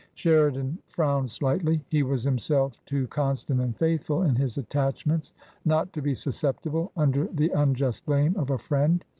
[0.15, 1.85] Sheridan frowned slightly.
[1.89, 5.31] He was himself too con stant and &ithful in his attachments
[5.63, 9.05] not to be susceptible under the unjust blame of a friend.